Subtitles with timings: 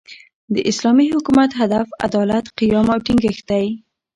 [0.53, 3.67] د اسلامي حکومت، هدف عدالت، قیام او ټینګښت دئ.